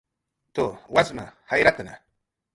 [0.59, 1.93] Tu, wasma jayratna